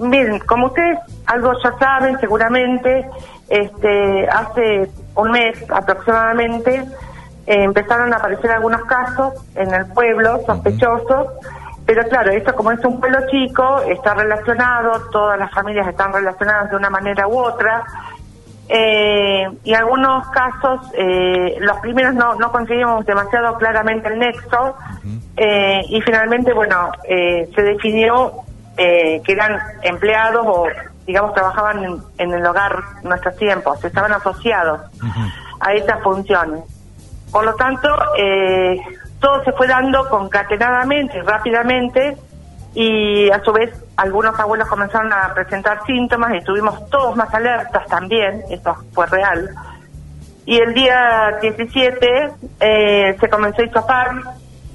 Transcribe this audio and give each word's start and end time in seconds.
Miren, 0.00 0.38
como 0.40 0.66
ustedes 0.66 0.98
algo 1.26 1.52
ya 1.62 1.72
saben 1.78 2.18
seguramente, 2.20 3.06
este, 3.50 4.28
hace 4.28 4.90
un 5.14 5.30
mes 5.30 5.62
aproximadamente 5.70 6.76
eh, 7.46 7.64
empezaron 7.64 8.12
a 8.14 8.16
aparecer 8.16 8.50
algunos 8.50 8.82
casos 8.84 9.34
en 9.54 9.74
el 9.74 9.86
pueblo 9.92 10.40
sospechosos, 10.46 11.28
pero 11.84 12.02
claro, 12.08 12.30
esto 12.30 12.54
como 12.54 12.70
es 12.70 12.82
un 12.84 12.98
pueblo 12.98 13.18
chico, 13.30 13.80
está 13.82 14.14
relacionado, 14.14 14.92
todas 15.10 15.38
las 15.38 15.50
familias 15.52 15.86
están 15.88 16.12
relacionadas 16.12 16.70
de 16.70 16.76
una 16.76 16.88
manera 16.88 17.28
u 17.28 17.38
otra, 17.38 17.84
eh, 18.68 19.50
y 19.64 19.74
algunos 19.74 20.28
casos, 20.28 20.80
eh, 20.94 21.58
los 21.60 21.76
primeros 21.80 22.14
no, 22.14 22.36
no 22.36 22.50
conseguimos 22.52 23.04
demasiado 23.04 23.58
claramente 23.58 24.08
el 24.08 24.18
nexo, 24.18 24.76
eh, 25.36 25.82
y 25.88 26.00
finalmente, 26.02 26.52
bueno, 26.52 26.90
eh, 27.08 27.50
se 27.54 27.62
definió 27.62 28.44
eh, 28.82 29.20
que 29.22 29.32
eran 29.32 29.58
empleados 29.82 30.42
o, 30.46 30.66
digamos, 31.06 31.34
trabajaban 31.34 31.84
en, 31.84 31.98
en 32.16 32.32
el 32.32 32.46
hogar 32.46 32.82
nuestros 33.02 33.36
tiempos, 33.36 33.84
estaban 33.84 34.10
asociados 34.10 34.80
a 35.60 35.74
estas 35.74 36.02
funciones. 36.02 36.64
Por 37.30 37.44
lo 37.44 37.54
tanto, 37.56 37.88
eh, 38.16 38.80
todo 39.20 39.44
se 39.44 39.52
fue 39.52 39.68
dando 39.68 40.08
concatenadamente 40.08 41.18
y 41.18 41.20
rápidamente 41.20 42.16
y 42.72 43.28
a 43.28 43.44
su 43.44 43.52
vez 43.52 43.70
algunos 43.98 44.40
abuelos 44.40 44.66
comenzaron 44.66 45.12
a 45.12 45.34
presentar 45.34 45.84
síntomas 45.84 46.32
y 46.32 46.38
estuvimos 46.38 46.88
todos 46.88 47.14
más 47.16 47.34
alertas 47.34 47.86
también, 47.86 48.44
esto 48.48 48.74
fue 48.94 49.04
real. 49.08 49.50
Y 50.46 50.56
el 50.56 50.72
día 50.72 51.38
17 51.42 52.30
eh, 52.60 53.16
se 53.20 53.28
comenzó 53.28 53.60
a 53.60 53.64
hisopar 53.66 54.10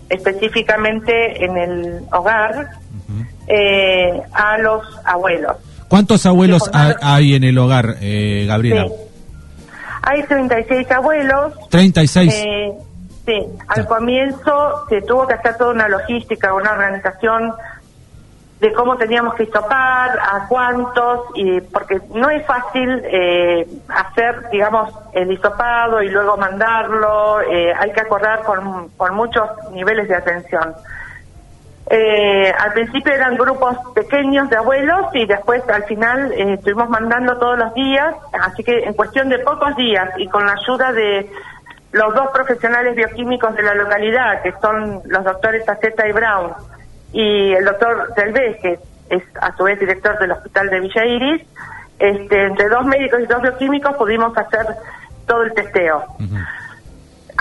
específicamente 0.09 1.43
en 1.43 1.57
el 1.57 2.01
hogar 2.11 2.84
eh, 3.47 4.21
a 4.33 4.57
los 4.57 4.83
abuelos. 5.05 5.57
¿Cuántos 5.87 6.25
abuelos 6.25 6.69
hay 6.73 7.35
en 7.35 7.43
el 7.43 7.57
hogar, 7.57 7.95
eh, 8.01 8.45
Gabriela? 8.47 8.87
Sí. 8.87 8.93
Hay 10.01 10.23
36 10.23 10.91
abuelos. 10.91 11.53
36. 11.69 12.33
Eh, 12.33 12.73
sí, 13.25 13.45
al 13.67 13.87
comienzo 13.87 14.85
se 14.87 15.01
tuvo 15.01 15.27
que 15.27 15.33
hacer 15.33 15.57
toda 15.57 15.71
una 15.71 15.87
logística, 15.87 16.53
una 16.53 16.73
organización 16.73 17.53
de 18.59 18.71
cómo 18.73 18.95
teníamos 18.97 19.33
que 19.35 19.43
hisopar, 19.43 20.17
a 20.17 20.47
cuántos, 20.47 21.25
y 21.35 21.59
porque 21.61 21.99
no 22.13 22.29
es 22.29 22.45
fácil 22.45 23.01
eh, 23.05 23.67
hacer, 23.89 24.49
digamos, 24.49 24.93
el 25.13 25.31
hisopado 25.31 26.01
y 26.01 26.09
luego 26.09 26.37
mandarlo, 26.37 27.41
eh, 27.41 27.73
hay 27.77 27.91
que 27.91 28.01
acordar 28.01 28.43
con, 28.43 28.89
con 28.89 29.13
muchos 29.13 29.43
niveles 29.71 30.07
de 30.07 30.15
atención. 30.15 30.73
Eh, 31.87 32.51
al 32.51 32.73
principio 32.73 33.13
eran 33.13 33.35
grupos 33.35 33.77
pequeños 33.93 34.49
de 34.49 34.57
abuelos 34.57 35.05
y 35.13 35.27
después 35.27 35.61
al 35.69 35.83
final 35.83 36.31
eh, 36.31 36.53
estuvimos 36.53 36.89
mandando 36.89 37.37
todos 37.37 37.59
los 37.59 37.73
días, 37.75 38.15
así 38.41 38.63
que 38.63 38.85
en 38.85 38.93
cuestión 38.93 39.29
de 39.29 39.37
pocos 39.39 39.75
días 39.75 40.09
y 40.17 40.27
con 40.27 40.45
la 40.47 40.53
ayuda 40.53 40.91
de 40.93 41.29
los 41.91 42.15
dos 42.15 42.29
profesionales 42.33 42.95
bioquímicos 42.95 43.55
de 43.55 43.61
la 43.61 43.75
localidad, 43.75 44.41
que 44.41 44.51
son 44.59 45.01
los 45.05 45.23
doctores 45.23 45.67
Aceta 45.69 46.07
y 46.07 46.11
Brown, 46.11 46.53
y 47.13 47.53
el 47.53 47.63
doctor 47.63 48.13
Delves, 48.15 48.57
que 48.61 48.79
es 49.09 49.23
a 49.39 49.55
su 49.55 49.63
vez 49.63 49.79
director 49.79 50.17
del 50.17 50.31
hospital 50.31 50.69
de 50.69 50.79
Villa 50.79 51.05
Iris, 51.05 51.43
este, 51.99 52.45
entre 52.47 52.67
dos 52.67 52.85
médicos 52.85 53.19
y 53.21 53.25
dos 53.27 53.41
bioquímicos 53.43 53.95
pudimos 53.95 54.35
hacer 54.35 54.65
todo 55.27 55.43
el 55.43 55.53
testeo 55.53 56.03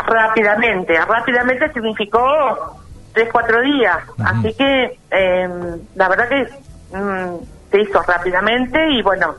rápidamente. 0.07 1.01
Rápidamente 1.01 1.73
significó 1.73 2.84
tres, 3.15 3.29
cuatro 3.33 3.63
días. 3.63 3.99
Así 4.25 4.53
que 4.55 4.99
eh, 5.11 5.49
la 5.95 6.09
verdad 6.09 6.29
que 6.29 6.49
mm, 6.97 7.37
se 7.71 7.81
hizo 7.81 8.03
rápidamente 8.03 8.91
y 8.91 9.03
bueno, 9.03 9.35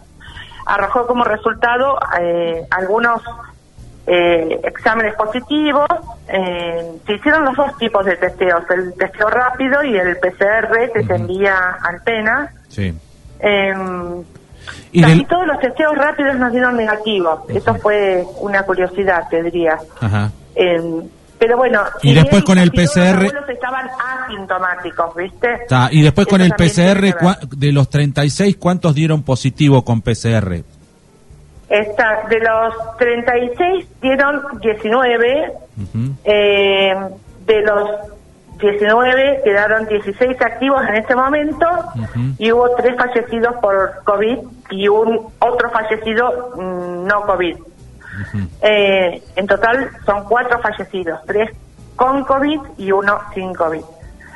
arrojó 0.65 1.05
como 1.05 1.23
resultado 1.23 1.99
eh, 2.19 2.65
algunos 2.71 3.21
eh, 4.07 4.59
exámenes 4.63 5.13
positivos. 5.15 5.87
Eh, 6.27 6.91
se 7.05 7.13
hicieron 7.13 7.45
los 7.45 7.55
dos 7.55 7.77
tipos 7.77 8.05
de 8.05 8.15
testeos, 8.17 8.63
el 8.71 8.93
testeo 8.95 9.29
rápido 9.29 9.83
y 9.83 9.97
el 9.97 10.17
PCR 10.17 10.91
que 10.93 11.03
se 11.05 11.15
envía 11.15 11.77
al 11.81 12.01
PENA. 12.01 12.51
Sí. 12.69 12.93
Eh, 13.39 13.73
Y 14.91 15.01
casi 15.01 15.17
del- 15.19 15.27
todos 15.27 15.45
los 15.47 15.59
testeos 15.59 15.95
rápidos 15.97 16.35
nos 16.37 16.51
dieron 16.51 16.75
negativos. 16.75 17.41
Eso 17.49 17.75
fue 17.75 18.25
una 18.39 18.63
curiosidad, 18.63 19.27
te 19.29 19.43
diría. 19.43 19.77
Ajá. 20.01 20.31
Eh, 20.55 20.81
pero 21.37 21.57
bueno, 21.57 21.81
Y 22.01 22.09
si 22.09 22.13
después 22.15 22.43
con 22.43 22.57
el 22.57 22.71
PCR 22.71 23.31
Los 23.33 23.49
estaban 23.49 23.87
asintomáticos, 24.25 25.15
¿viste? 25.15 25.53
Está, 25.63 25.89
Y 25.91 26.01
después 26.01 26.27
con 26.27 26.41
el 26.41 26.51
PCR, 26.53 27.15
de 27.57 27.71
los 27.71 27.89
36, 27.89 28.57
¿cuántos 28.57 28.95
dieron 28.95 29.23
positivo 29.23 29.83
con 29.83 30.01
PCR? 30.01 30.63
Esta, 31.67 32.23
de 32.29 32.39
los 32.39 32.97
36 32.97 33.87
dieron 34.01 34.41
19, 34.61 35.51
Ujú. 35.77 36.13
eh, 36.23 36.95
de 37.45 37.61
los 37.63 37.89
19 38.59 39.41
quedaron 39.43 39.85
16 39.87 40.41
activos 40.41 40.81
en 40.87 40.95
este 40.95 41.15
momento 41.15 41.67
y 42.37 42.51
hubo 42.51 42.69
tres 42.75 42.95
fallecidos 42.97 43.53
por 43.61 44.01
COVID 44.05 44.37
y 44.71 44.87
un 44.87 45.27
otro 45.39 45.69
fallecido 45.71 46.53
mm, 46.55 47.05
no 47.05 47.21
COVID. 47.25 47.57
Eh, 48.61 49.21
en 49.35 49.47
total 49.47 49.89
son 50.05 50.23
cuatro 50.25 50.59
fallecidos, 50.59 51.19
tres 51.25 51.51
con 51.95 52.23
COVID 52.23 52.59
y 52.77 52.91
uno 52.91 53.19
sin 53.33 53.53
COVID. 53.53 53.81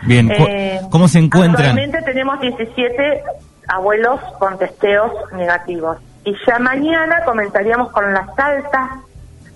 Bien, 0.03 0.31
Eh, 0.31 0.79
¿cómo 0.89 1.07
se 1.07 1.19
encuentran? 1.19 1.67
Actualmente 1.67 2.01
tenemos 2.03 2.39
17 2.39 3.23
abuelos 3.67 4.19
con 4.39 4.57
testeos 4.57 5.11
negativos. 5.33 5.97
Y 6.23 6.33
ya 6.45 6.59
mañana 6.59 7.23
comenzaríamos 7.25 7.91
con 7.91 8.13
las 8.13 8.27
altas 8.37 8.89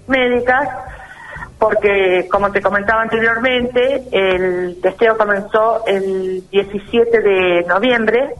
médicas, 0.07 0.67
porque 1.59 2.27
como 2.29 2.51
te 2.51 2.61
comentaba 2.61 3.03
anteriormente, 3.03 4.03
el 4.11 4.79
testeo 4.81 5.17
comenzó 5.17 5.85
el 5.87 6.43
17 6.51 7.21
de 7.21 7.65
noviembre 7.67 8.33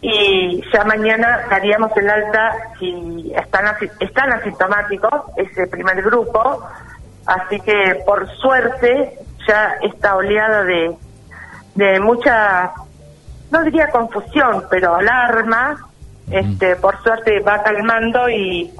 y 0.00 0.62
ya 0.72 0.84
mañana 0.84 1.40
daríamos 1.50 1.90
el 1.96 2.08
alta 2.08 2.52
si 2.78 3.32
están, 3.34 3.64
están 4.00 4.32
asintomáticos, 4.32 5.12
ese 5.36 5.66
primer 5.66 6.02
grupo. 6.02 6.64
Así 7.26 7.60
que 7.60 8.00
por 8.06 8.28
suerte 8.36 9.18
ya 9.46 9.74
esta 9.82 10.14
oleada 10.16 10.62
de, 10.64 10.96
de 11.74 12.00
mucha, 12.00 12.70
no 13.50 13.64
diría 13.64 13.88
confusión, 13.90 14.64
pero 14.70 14.94
alarma, 14.94 15.76
este, 16.30 16.76
por 16.76 17.02
suerte 17.02 17.40
va 17.40 17.62
calmando 17.62 18.28
y, 18.30 18.70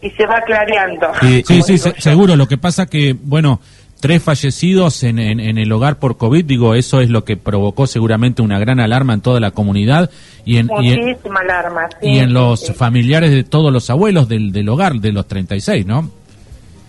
y 0.00 0.10
se 0.10 0.26
va 0.26 0.40
clareando. 0.40 1.12
Sí, 1.20 1.42
sí, 1.62 1.78
se- 1.78 2.00
seguro. 2.00 2.36
Lo 2.36 2.46
que 2.48 2.56
pasa 2.58 2.86
que, 2.86 3.14
bueno, 3.20 3.60
tres 4.00 4.22
fallecidos 4.22 5.02
en, 5.02 5.18
en, 5.18 5.40
en 5.40 5.58
el 5.58 5.70
hogar 5.72 5.96
por 5.96 6.16
COVID, 6.16 6.44
digo, 6.44 6.74
eso 6.74 7.00
es 7.00 7.10
lo 7.10 7.24
que 7.24 7.36
provocó 7.36 7.86
seguramente 7.86 8.42
una 8.42 8.58
gran 8.58 8.80
alarma 8.80 9.14
en 9.14 9.20
toda 9.20 9.40
la 9.40 9.50
comunidad 9.50 10.10
y 10.44 10.58
en, 10.58 10.68
y 10.80 10.92
en, 10.92 11.16
alarma. 11.36 11.88
sí, 12.00 12.08
y 12.08 12.18
en 12.18 12.28
sí, 12.28 12.32
los 12.32 12.60
sí. 12.60 12.72
familiares 12.74 13.30
de 13.30 13.44
todos 13.44 13.72
los 13.72 13.90
abuelos 13.90 14.28
del, 14.28 14.52
del 14.52 14.68
hogar, 14.68 14.94
de 14.94 15.12
los 15.12 15.26
36, 15.26 15.86
¿no? 15.86 16.10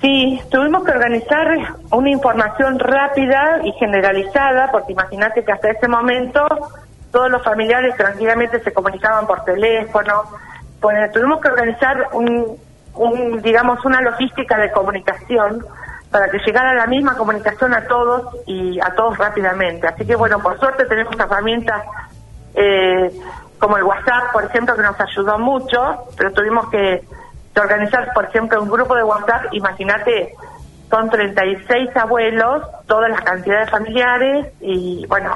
Sí, 0.01 0.39
tuvimos 0.49 0.85
que 0.85 0.91
organizar 0.91 1.75
una 1.91 2.09
información 2.09 2.79
rápida 2.79 3.59
y 3.65 3.71
generalizada, 3.73 4.71
porque 4.71 4.93
imagínate 4.93 5.43
que 5.43 5.51
hasta 5.51 5.71
ese 5.71 5.89
momento 5.89 6.47
todos 7.11 7.29
los 7.29 7.43
familiares 7.43 7.95
tranquilamente 7.97 8.61
se 8.63 8.71
comunicaban 8.71 9.27
por 9.27 9.43
teléfono. 9.43 10.23
Pues 10.79 11.11
tuvimos 11.11 11.41
que 11.41 11.49
organizar 11.49 12.07
un, 12.13 12.57
un, 12.95 13.41
digamos, 13.41 13.83
una 13.83 14.01
logística 14.01 14.57
de 14.57 14.71
comunicación 14.71 15.65
para 16.11 16.29
que 16.29 16.39
llegara 16.39 16.73
la 16.73 16.87
misma 16.87 17.15
comunicación 17.15 17.73
a 17.73 17.85
todos 17.85 18.35
y 18.47 18.79
a 18.79 18.93
todos 18.95 19.17
rápidamente. 19.17 19.87
Así 19.87 20.05
que 20.05 20.15
bueno, 20.15 20.39
por 20.39 20.59
suerte 20.59 20.85
tenemos 20.85 21.17
herramientas 21.19 21.83
eh, 22.55 23.11
como 23.59 23.77
el 23.77 23.83
WhatsApp, 23.83 24.31
por 24.31 24.43
ejemplo, 24.45 24.75
que 24.75 24.81
nos 24.81 24.99
ayudó 24.99 25.37
mucho, 25.37 26.05
pero 26.17 26.31
tuvimos 26.31 26.69
que, 26.69 27.03
que 27.53 27.59
organizar, 27.59 28.11
por 28.13 28.25
ejemplo, 28.25 28.61
un 28.61 28.69
grupo 28.69 28.95
de 28.95 29.03
WhatsApp, 29.03 29.47
imagínate, 29.51 30.33
son 30.89 31.09
36 31.09 31.95
abuelos, 31.95 32.63
todas 32.87 33.11
las 33.11 33.21
cantidades 33.21 33.69
familiares 33.69 34.47
y 34.59 35.05
bueno, 35.07 35.35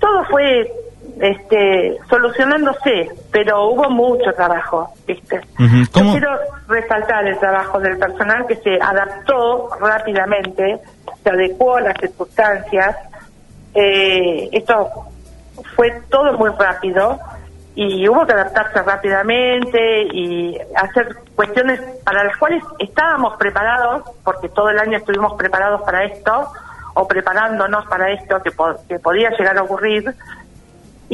todo 0.00 0.24
fue 0.24 0.72
este 1.20 1.96
solucionándose, 2.08 3.08
pero 3.30 3.68
hubo 3.68 3.88
mucho 3.90 4.32
trabajo, 4.32 4.90
¿viste? 5.06 5.40
Yo 6.06 6.10
quiero 6.12 6.30
resaltar 6.68 7.26
el 7.26 7.38
trabajo 7.38 7.78
del 7.80 7.96
personal 7.98 8.46
que 8.46 8.56
se 8.56 8.74
adaptó 8.80 9.70
rápidamente, 9.80 10.80
se 11.22 11.30
adecuó 11.30 11.76
a 11.76 11.80
las 11.82 11.96
circunstancias. 12.00 12.96
Eh, 13.74 14.48
esto 14.52 14.90
fue 15.76 15.90
todo 16.08 16.32
muy 16.38 16.50
rápido 16.58 17.18
y 17.76 18.08
hubo 18.08 18.24
que 18.24 18.32
adaptarse 18.32 18.82
rápidamente 18.82 20.02
y 20.12 20.56
hacer 20.76 21.08
cuestiones 21.34 21.80
para 22.04 22.22
las 22.24 22.36
cuales 22.36 22.62
estábamos 22.78 23.36
preparados, 23.36 24.02
porque 24.24 24.48
todo 24.48 24.70
el 24.70 24.78
año 24.78 24.98
estuvimos 24.98 25.34
preparados 25.34 25.82
para 25.82 26.04
esto, 26.04 26.48
o 26.96 27.08
preparándonos 27.08 27.84
para 27.86 28.12
esto 28.12 28.40
que, 28.42 28.52
po- 28.52 28.76
que 28.88 29.00
podía 29.00 29.30
llegar 29.30 29.58
a 29.58 29.62
ocurrir. 29.62 30.14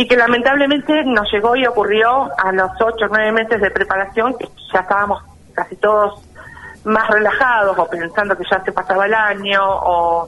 Y 0.01 0.09
que 0.09 0.17
lamentablemente 0.17 1.05
nos 1.05 1.31
llegó 1.31 1.55
y 1.57 1.67
ocurrió 1.67 2.31
a 2.39 2.51
los 2.53 2.71
ocho 2.81 3.05
o 3.05 3.09
nueve 3.09 3.33
meses 3.33 3.61
de 3.61 3.71
preparación, 3.71 4.35
que 4.39 4.49
ya 4.73 4.81
estábamos 4.81 5.23
casi 5.53 5.77
todos 5.77 6.23
más 6.85 7.07
relajados 7.11 7.79
o 7.79 7.87
pensando 7.87 8.35
que 8.35 8.45
ya 8.51 8.65
se 8.65 8.73
pasaba 8.73 9.05
el 9.05 9.13
año 9.13 9.61
o 9.63 10.27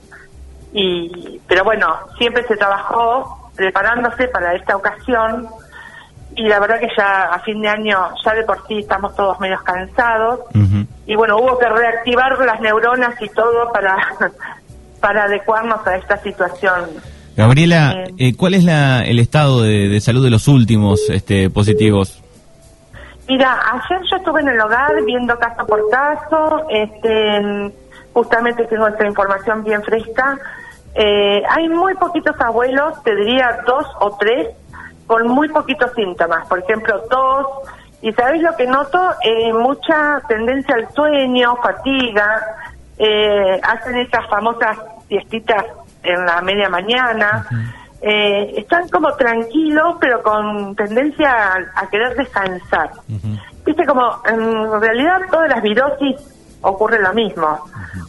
y 0.74 1.40
pero 1.48 1.64
bueno 1.64 1.86
siempre 2.18 2.46
se 2.46 2.56
trabajó 2.56 3.50
preparándose 3.56 4.28
para 4.28 4.54
esta 4.54 4.76
ocasión 4.76 5.48
y 6.36 6.48
la 6.48 6.60
verdad 6.60 6.78
que 6.78 6.88
ya 6.94 7.24
a 7.32 7.38
fin 7.38 7.62
de 7.62 7.68
año 7.68 8.10
ya 8.22 8.34
de 8.34 8.44
por 8.44 8.66
sí 8.66 8.80
estamos 8.80 9.16
todos 9.16 9.40
medio 9.40 9.58
cansados 9.64 10.40
y 11.06 11.16
bueno 11.16 11.38
hubo 11.38 11.58
que 11.58 11.68
reactivar 11.70 12.38
las 12.44 12.60
neuronas 12.60 13.14
y 13.22 13.28
todo 13.30 13.72
para 13.72 13.96
para 15.00 15.24
adecuarnos 15.24 15.86
a 15.86 15.96
esta 15.96 16.18
situación 16.18 16.90
Gabriela 17.36 18.04
eh, 18.06 18.14
eh, 18.18 18.36
¿cuál 18.36 18.54
es 18.54 18.64
la, 18.64 19.04
el 19.04 19.18
estado 19.18 19.62
de, 19.62 19.88
de 19.88 20.00
salud 20.00 20.22
de 20.22 20.30
los 20.30 20.48
últimos 20.48 21.08
este 21.10 21.50
positivos 21.50 22.22
Mira, 23.28 23.58
ayer 23.72 24.00
yo 24.10 24.16
estuve 24.16 24.40
en 24.40 24.48
el 24.48 24.60
hogar 24.60 24.90
viendo 25.06 25.38
caso 25.38 25.64
por 25.64 25.88
caso, 25.90 26.66
este, 26.68 27.72
justamente 28.12 28.64
tengo 28.66 28.88
esta 28.88 29.06
información 29.06 29.62
bien 29.62 29.82
fresca. 29.82 30.38
Eh, 30.94 31.42
hay 31.48 31.68
muy 31.68 31.94
poquitos 31.94 32.38
abuelos, 32.40 33.02
te 33.04 33.14
diría 33.14 33.60
dos 33.66 33.86
o 34.00 34.16
tres, 34.18 34.48
con 35.06 35.28
muy 35.28 35.48
poquitos 35.48 35.92
síntomas. 35.94 36.46
Por 36.48 36.58
ejemplo, 36.58 37.00
tos. 37.08 37.46
Y 38.02 38.12
sabes 38.12 38.42
lo 38.42 38.54
que 38.56 38.66
noto? 38.66 38.98
Eh, 39.22 39.52
mucha 39.52 40.20
tendencia 40.28 40.74
al 40.74 40.92
sueño, 40.92 41.56
fatiga. 41.56 42.38
Eh, 42.98 43.60
hacen 43.62 43.96
esas 43.98 44.28
famosas 44.28 44.76
siestitas 45.08 45.64
en 46.02 46.26
la 46.26 46.40
media 46.40 46.68
mañana. 46.68 47.46
Eh, 48.00 48.54
están 48.56 48.88
como 48.88 49.12
tranquilos, 49.14 49.96
pero 50.00 50.22
con 50.22 50.74
tendencia 50.74 51.54
a, 51.74 51.86
querer 51.88 52.16
descansar. 52.16 52.90
Viste, 53.64 53.86
como 53.86 54.20
en 54.26 54.80
realidad 54.80 55.20
todas 55.30 55.48
las 55.48 55.62
virosis 55.62 56.16
ocurre 56.62 57.00
lo 57.00 57.12
mismo. 57.12 57.60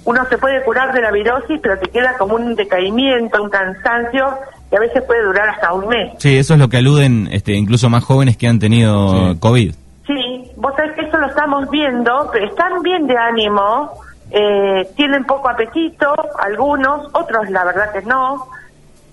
Uno 0.05 0.25
se 0.29 0.37
puede 0.37 0.63
curar 0.63 0.93
de 0.93 1.01
la 1.01 1.11
virosis, 1.11 1.59
pero 1.61 1.77
te 1.77 1.89
queda 1.89 2.17
como 2.17 2.35
un 2.35 2.55
decaimiento, 2.55 3.41
un 3.41 3.49
cansancio 3.49 4.37
que 4.69 4.77
a 4.77 4.79
veces 4.79 5.03
puede 5.03 5.23
durar 5.23 5.49
hasta 5.49 5.73
un 5.73 5.87
mes. 5.87 6.13
Sí, 6.17 6.37
eso 6.37 6.53
es 6.53 6.59
lo 6.59 6.69
que 6.69 6.77
aluden 6.77 7.29
este, 7.31 7.53
incluso 7.53 7.89
más 7.89 8.03
jóvenes 8.03 8.37
que 8.37 8.47
han 8.47 8.59
tenido 8.59 9.35
COVID. 9.39 9.73
Sí, 10.07 10.51
vos 10.55 10.73
sabés 10.75 10.93
que 10.93 11.05
eso 11.05 11.17
lo 11.17 11.27
estamos 11.27 11.69
viendo, 11.69 12.29
pero 12.31 12.47
están 12.47 12.81
bien 12.81 13.07
de 13.07 13.15
ánimo, 13.17 13.91
eh, 14.33 14.89
tienen 14.95 15.25
poco 15.25 15.47
apetito, 15.47 16.13
algunos, 16.39 17.07
otros 17.13 17.49
la 17.51 17.63
verdad 17.63 17.91
que 17.93 18.01
no 18.01 18.49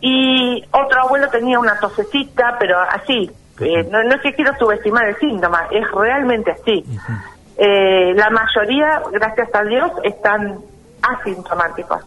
y 0.00 0.64
otro 0.70 1.02
abuelo 1.02 1.28
tenía 1.28 1.58
una 1.58 1.78
tosecita, 1.78 2.56
pero 2.58 2.81
así. 2.81 3.31
Eh, 3.61 3.87
no, 3.90 4.02
no 4.02 4.14
es 4.14 4.22
que 4.22 4.32
quiero 4.34 4.56
subestimar 4.58 5.06
el 5.06 5.17
síntoma, 5.19 5.67
es 5.70 5.87
realmente 5.90 6.52
así. 6.52 6.82
Eh, 7.58 8.14
la 8.14 8.31
mayoría, 8.31 9.02
gracias 9.12 9.55
a 9.55 9.62
Dios, 9.64 9.93
están 10.02 10.58
asintomáticos. 11.02 12.02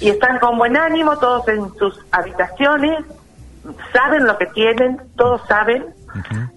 Y 0.00 0.08
están 0.10 0.40
con 0.40 0.58
buen 0.58 0.76
ánimo, 0.76 1.16
todos 1.18 1.46
en 1.46 1.72
sus 1.76 2.04
habitaciones, 2.10 3.04
saben 3.92 4.26
lo 4.26 4.36
que 4.36 4.46
tienen, 4.46 5.00
todos 5.16 5.40
saben, 5.46 5.86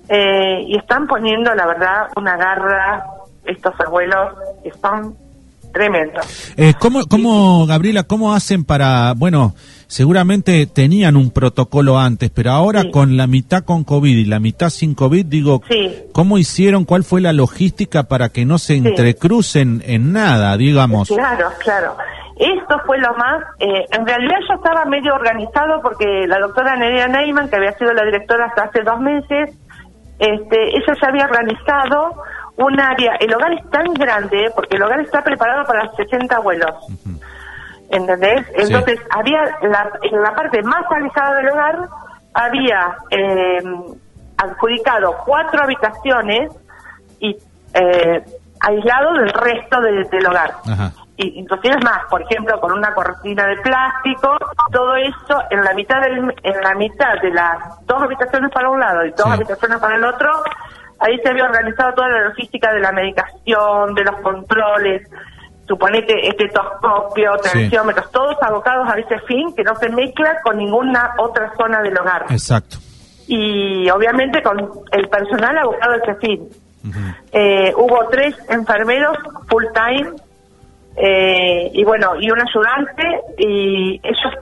eh, 0.10 0.64
y 0.66 0.78
están 0.78 1.06
poniendo, 1.06 1.54
la 1.54 1.68
verdad, 1.68 2.08
una 2.16 2.36
garra, 2.38 3.06
estos 3.46 3.80
abuelos, 3.80 4.34
que 4.64 4.72
son 4.72 5.16
tremendos. 5.72 6.26
¿Cómo, 6.80 7.06
cómo, 7.08 7.66
Gabriela, 7.66 8.04
cómo 8.04 8.34
hacen 8.34 8.64
para, 8.66 9.14
bueno, 9.16 9.56
seguramente 9.92 10.68
tenían 10.68 11.18
un 11.18 11.32
protocolo 11.32 12.00
antes, 12.00 12.30
pero 12.30 12.52
ahora 12.52 12.86
con 12.92 13.18
la 13.18 13.28
mitad 13.28 13.66
con 13.66 13.84
COVID 13.84 14.18
y 14.18 14.26
la 14.26 14.40
mitad 14.40 14.70
sin 14.70 14.96
COVID, 14.96 15.26
digo, 15.26 15.62
¿cómo 16.14 16.38
hicieron? 16.38 16.86
¿Cuál 16.86 17.04
fue 17.04 17.20
la 17.20 17.34
logística 17.34 18.04
para 18.04 18.30
que 18.30 18.46
no 18.46 18.58
se 18.58 18.76
entrecrucen 18.78 19.84
en 19.86 20.14
nada, 20.14 20.56
digamos? 20.56 21.10
Claro, 21.10 21.50
claro. 21.60 21.98
Esto 22.38 22.82
fue 22.86 22.98
lo 23.00 23.14
más, 23.16 23.44
eh, 23.60 23.86
en 23.92 24.06
realidad 24.06 24.38
yo 24.48 24.56
estaba 24.56 24.86
medio 24.86 25.14
organizado 25.14 25.82
porque 25.82 26.26
la 26.26 26.40
doctora 26.40 26.76
Nerea 26.78 27.08
Neyman, 27.08 27.50
que 27.50 27.58
había 27.58 27.78
sido 27.78 27.94
la 27.94 28.06
directora 28.06 28.46
hasta 28.46 28.64
hace 28.64 28.82
dos 28.84 29.00
meses, 29.00 29.50
este, 30.18 30.70
ella 30.70 30.94
ya 31.02 31.08
había 31.10 31.26
organizado 31.26 32.16
un 32.62 32.80
área, 32.80 33.16
el 33.20 33.34
hogar 33.34 33.54
es 33.54 33.70
tan 33.70 33.94
grande, 33.94 34.52
porque 34.56 34.78
el 34.78 34.84
hogar 34.84 35.00
está 35.02 35.24
preparado 35.24 35.66
para 35.66 35.90
60 35.92 36.36
abuelos. 36.36 36.76
¿entendés? 37.92 38.46
Entonces, 38.56 39.00
había 39.10 39.44
la, 39.62 39.92
en 40.02 40.22
la 40.22 40.34
parte 40.34 40.62
más 40.64 40.84
alejada 40.90 41.36
del 41.36 41.50
hogar, 41.50 41.90
había 42.34 42.98
eh, 43.10 43.62
adjudicado 44.38 45.18
cuatro 45.26 45.64
habitaciones 45.64 46.52
y 47.20 47.36
eh, 47.74 48.24
aislado 48.62 49.14
del 49.14 49.30
resto 49.30 49.82
del 49.82 50.26
hogar. 50.26 50.54
Y 51.18 51.40
inclusive 51.40 51.76
es 51.78 51.84
más, 51.84 52.00
por 52.10 52.22
ejemplo, 52.22 52.60
con 52.60 52.72
una 52.72 52.94
cortina 52.94 53.46
de 53.46 53.58
plástico, 53.58 54.38
todo 54.72 54.96
eso 54.96 55.44
en 55.50 55.64
la 55.64 55.74
mitad 55.74 56.02
del, 56.02 56.34
en 56.42 56.62
la 56.62 56.74
mitad 56.76 57.22
de 57.22 57.32
las 57.32 57.86
dos 57.86 58.02
habitaciones 58.02 58.50
para 58.52 58.70
un 58.70 58.80
lado 58.80 59.06
y 59.06 59.12
dos 59.12 59.28
habitaciones 59.28 59.78
para 59.80 59.98
el 59.98 60.04
otro, 60.04 60.30
ahí 61.02 61.18
se 61.24 61.30
había 61.30 61.46
organizado 61.46 61.94
toda 61.94 62.10
la 62.10 62.22
logística 62.30 62.72
de 62.74 62.80
la 62.80 62.92
medicación, 62.92 63.94
de 63.94 64.04
los 64.04 64.16
controles, 64.22 65.10
suponete 65.68 66.28
estetoscopio, 66.28 67.32
tensiómetros, 67.38 68.12
todos 68.12 68.36
abocados 68.42 68.88
a 68.90 69.00
ese 69.00 69.20
fin 69.22 69.54
que 69.56 69.64
no 69.64 69.76
se 69.76 69.90
mezcla 69.90 70.42
con 70.44 70.58
ninguna 70.58 71.16
otra 71.18 71.54
zona 71.58 71.82
del 71.82 71.98
hogar. 71.98 72.26
Exacto. 72.30 72.78
Y 73.28 73.90
obviamente 73.90 74.42
con 74.44 74.58
el 74.92 75.08
personal 75.08 75.58
abocado 75.58 75.94
a 75.94 75.98
ese 75.98 76.16
fin. 76.16 76.50
Eh, 77.32 77.74
hubo 77.78 78.08
tres 78.10 78.36
enfermeros 78.50 79.16
full 79.48 79.66
time 79.74 80.12
eh, 80.98 81.70
y 81.74 81.84
bueno, 81.84 82.16
y 82.20 82.30
un 82.32 82.40
ayudante 82.42 83.04
y 83.38 84.02
ellos 84.04 84.34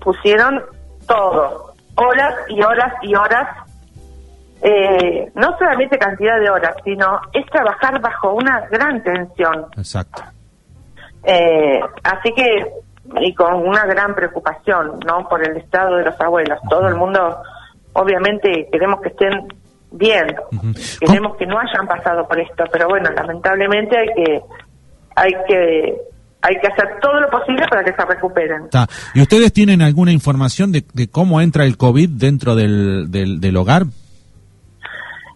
pusieron 0.00 0.62
todo, 1.06 1.74
horas 1.96 2.34
y 2.48 2.62
horas 2.62 2.94
y 3.02 3.14
horas 3.14 3.48
eh, 4.62 5.30
no 5.34 5.56
solamente 5.58 5.98
cantidad 5.98 6.38
de 6.38 6.50
horas, 6.50 6.74
sino 6.84 7.20
es 7.32 7.46
trabajar 7.46 8.00
bajo 8.00 8.34
una 8.34 8.66
gran 8.70 9.02
tensión. 9.02 9.66
Exacto. 9.76 10.22
Eh, 11.24 11.80
así 12.02 12.32
que, 12.34 12.66
y 13.22 13.34
con 13.34 13.54
una 13.54 13.86
gran 13.86 14.14
preocupación, 14.14 15.00
¿no? 15.06 15.26
Por 15.28 15.46
el 15.46 15.56
estado 15.56 15.96
de 15.96 16.04
los 16.04 16.20
abuelos. 16.20 16.58
Todo 16.68 16.88
el 16.88 16.94
mundo, 16.94 17.38
obviamente, 17.94 18.68
queremos 18.70 19.00
que 19.00 19.08
estén 19.08 19.48
bien. 19.92 20.36
Queremos 21.00 21.36
que 21.36 21.46
no 21.46 21.58
hayan 21.58 21.86
pasado 21.86 22.28
por 22.28 22.38
esto, 22.38 22.64
pero 22.70 22.88
bueno, 22.88 23.10
lamentablemente 23.10 23.96
hay 23.96 24.08
que, 24.14 24.40
hay 25.16 25.32
que 25.48 25.96
hay 26.42 26.54
que 26.58 26.68
hacer 26.68 26.98
todo 27.02 27.20
lo 27.20 27.28
posible 27.28 27.66
para 27.68 27.84
que 27.84 27.92
se 27.92 28.02
recuperen. 28.02 28.68
¿Y 29.14 29.20
ustedes 29.20 29.52
tienen 29.52 29.82
alguna 29.82 30.10
información 30.10 30.72
de, 30.72 30.84
cómo 31.10 31.40
entra 31.42 31.64
el 31.64 31.76
COVID 31.76 32.08
dentro 32.08 32.54
del, 32.54 33.10
del, 33.10 33.40
del 33.40 33.56
hogar? 33.58 33.84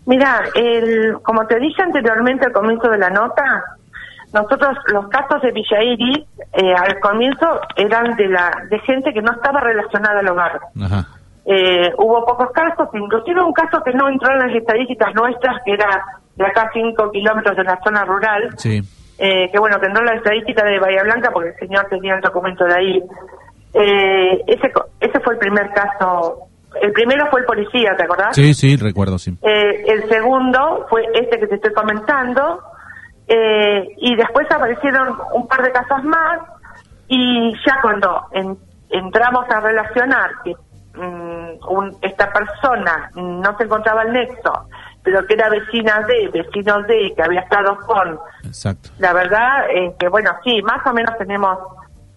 Mira, 0.07 0.43
el, 0.55 1.19
como 1.23 1.47
te 1.47 1.59
dije 1.59 1.83
anteriormente 1.83 2.47
al 2.47 2.53
comienzo 2.53 2.89
de 2.91 2.99
la 2.99 3.11
nota, 3.11 3.65
nosotros, 4.35 4.77
los 4.89 5.07
casos 5.09 5.41
de 5.43 5.53
Villa 5.53 5.81
Iris, 5.81 6.27
eh, 6.53 6.75
al 6.75 6.99
comienzo 6.99 7.61
eran 7.77 8.17
de 8.17 8.27
la 8.27 8.51
de 8.69 8.81
gente 8.81 9.13
que 9.13 9.23
no 9.23 9.31
estaba 9.31 9.61
relacionada 9.61 10.19
al 10.19 10.29
hogar. 10.29 10.61
Eh, 11.47 11.93
hubo 11.99 12.25
pocos 12.27 12.51
casos, 12.51 12.89
inclusive 12.95 13.41
un 13.41 13.53
caso 13.53 13.81
que 13.85 13.93
no 13.93 14.09
entró 14.09 14.33
en 14.33 14.41
las 14.41 14.57
estadísticas 14.57 15.15
nuestras, 15.15 15.63
que 15.65 15.75
era 15.75 16.05
de 16.35 16.47
acá 16.47 16.69
cinco 16.75 17.13
kilómetros 17.13 17.57
de 17.57 17.63
la 17.63 17.79
zona 17.85 18.05
rural. 18.05 18.51
Eh, 19.19 19.51
que 19.53 19.59
bueno, 19.61 19.79
que 19.79 19.87
entró 19.87 20.03
en 20.03 20.11
la 20.11 20.17
estadística 20.17 20.65
de 20.65 20.81
Bahía 20.81 21.05
Blanca 21.05 21.31
porque 21.33 21.51
el 21.51 21.59
señor 21.61 21.87
tenía 21.89 22.17
el 22.17 22.21
documento 22.21 22.65
de 22.65 22.75
ahí. 22.75 23.03
ese, 23.73 24.73
ese 24.99 25.21
fue 25.21 25.35
el 25.35 25.39
primer 25.39 25.71
caso. 25.73 26.49
El 26.81 26.93
primero 26.93 27.27
fue 27.31 27.41
el 27.41 27.47
policía, 27.47 27.97
¿te 27.97 28.05
acordás? 28.05 28.35
Sí, 28.35 28.55
sí, 28.55 28.77
recuerdo, 28.77 29.19
sí. 29.19 29.37
el 29.43 30.09
segundo 30.09 30.87
fue 30.89 31.05
este 31.15 31.39
que 31.39 31.47
te 31.47 31.55
estoy 31.57 31.73
comentando 31.73 32.63
eh, 33.27 33.89
y 33.97 34.17
después 34.17 34.47
aparecieron 34.51 35.17
un 35.33 35.49
par 35.49 35.63
de 35.63 35.73
casos 35.73 36.05
más 36.05 36.41
y 37.09 37.53
ya 37.67 37.79
cuando 37.81 38.29
entramos 38.91 39.47
a 39.49 39.61
relacionar 39.61 40.31
que 40.45 40.55
mm, 40.95 41.97
esta 42.03 42.31
persona 42.33 43.11
no 43.15 43.57
se 43.57 43.65
encontraba 43.65 44.03
el 44.03 44.13
nexo, 44.13 44.69
pero 45.03 45.27
que 45.27 45.35
era 45.35 45.49
vecina 45.49 46.01
de, 46.01 46.29
vecino 46.29 46.83
de, 46.83 47.15
que 47.17 47.23
había 47.23 47.41
estado 47.41 47.79
con... 47.87 48.19
Exacto. 48.45 48.91
La 48.99 49.13
verdad 49.13 49.71
es 49.71 49.95
que, 49.99 50.09
bueno, 50.09 50.31
sí, 50.45 50.61
más 50.63 50.87
o 50.87 50.93
menos 50.93 51.17
tenemos 51.17 51.59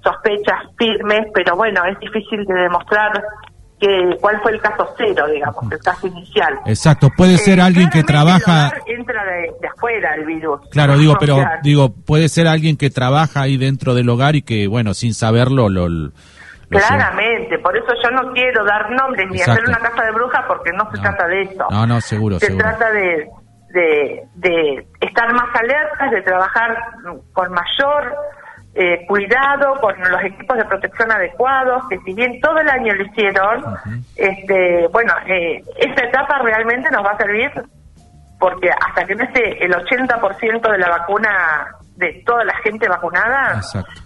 sospechas 0.04 0.64
firmes, 0.78 1.28
pero 1.34 1.56
bueno, 1.56 1.86
es 1.86 1.98
difícil 2.00 2.46
de 2.46 2.54
demostrar 2.54 3.24
que 3.80 4.18
cuál 4.20 4.42
fue 4.42 4.54
el 4.54 4.62
caso 4.62 4.90
cero, 4.98 5.28
digamos, 5.32 5.72
el 5.72 5.80
caso 5.80 6.08
inicial. 6.08 6.60
Exacto, 6.66 7.10
puede 7.16 7.36
eh, 7.36 7.38
ser 7.38 7.62
alguien 7.62 7.90
que 7.90 8.04
trabaja... 8.04 8.72
Entra 8.88 9.24
de, 9.24 9.68
afuera 9.68 10.16
el 10.16 10.26
virus. 10.26 10.62
Claro, 10.72 10.98
digo, 10.98 11.16
pero 11.20 11.38
digo, 11.62 11.94
puede 11.94 12.30
ser 12.30 12.48
alguien 12.48 12.78
que 12.78 12.90
trabaja 12.90 13.42
ahí 13.42 13.58
dentro 13.58 13.94
del 13.94 14.10
hogar 14.10 14.36
y 14.36 14.42
que, 14.42 14.68
bueno, 14.68 14.94
sin 14.94 15.14
saberlo 15.14 15.70
lo... 15.70 16.12
Claramente, 16.70 17.60
por 17.60 17.78
eso 17.78 17.88
yo 18.04 18.12
no 18.12 18.34
quiero 18.34 18.66
dar 18.66 18.92
nombres 18.92 19.30
ni 19.32 19.40
hacer 19.40 19.64
una 19.66 19.80
casa 19.80 20.04
de 20.04 20.12
brujas 20.12 20.44
porque 20.50 20.72
no 20.74 20.90
se 20.92 21.00
trata 21.00 21.26
de 21.28 21.44
eso. 21.44 21.66
No, 21.70 21.88
no, 21.88 22.02
seguro. 22.02 22.40
Se 22.40 22.54
trata 22.56 22.92
de, 22.92 23.30
de, 23.70 24.24
de 24.36 24.88
estar 25.00 25.32
más 25.34 25.48
alertas, 25.56 26.12
de 26.12 26.22
trabajar 26.24 26.76
con 27.32 27.52
mayor 27.54 28.14
eh, 28.80 29.06
cuidado, 29.08 29.74
con 29.82 29.96
los 30.00 30.24
equipos 30.24 30.56
de 30.56 30.66
protección 30.66 31.12
adecuados, 31.12 31.84
que 31.90 31.98
si 32.06 32.14
bien 32.14 32.40
todo 32.40 32.60
el 32.60 32.70
año 32.70 32.94
lo 32.94 33.06
hicieron, 33.06 33.64
este, 34.16 34.88
bueno, 34.92 35.14
eh, 35.26 35.64
esta 35.78 36.06
etapa 36.06 36.40
realmente 36.44 36.88
nos 36.92 37.04
va 37.04 37.12
a 37.12 37.18
servir 37.18 37.52
porque 38.40 38.70
hasta 38.70 39.04
que 39.04 39.16
no 39.16 39.24
esté 39.24 39.66
el 39.66 39.72
80% 39.72 40.72
de 40.72 40.78
la 40.78 40.90
vacuna 40.90 41.30
de 41.96 42.22
toda 42.24 42.44
la 42.44 42.54
gente 42.64 42.88
vacunada, 42.88 43.60